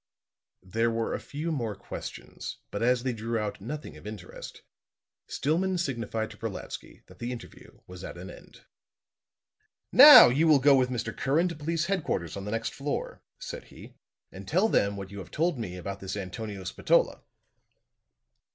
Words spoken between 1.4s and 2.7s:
more questions,